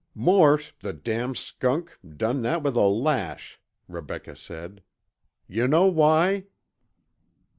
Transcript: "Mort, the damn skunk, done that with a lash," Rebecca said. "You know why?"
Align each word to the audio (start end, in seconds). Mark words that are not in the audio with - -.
"Mort, 0.15 0.73
the 0.79 0.93
damn 0.93 1.35
skunk, 1.35 1.99
done 2.17 2.41
that 2.41 2.63
with 2.63 2.75
a 2.75 2.87
lash," 2.87 3.61
Rebecca 3.87 4.35
said. 4.35 4.81
"You 5.47 5.67
know 5.67 5.85
why?" 5.85 6.45